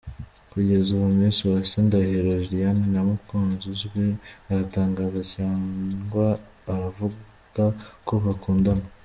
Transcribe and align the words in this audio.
Kugeza 0.51 0.87
ubu 0.97 1.07
Miss 1.17 1.37
Uwase 1.45 1.77
Ndahiro 1.85 2.31
Liliane 2.41 2.83
nta 2.91 3.01
mukunzi 3.09 3.63
uzwi 3.73 4.05
aratangaza 4.49 5.19
cyangwa 5.33 6.27
uravuga 6.71 7.63
ko 8.07 8.13
bakundana. 8.25 8.85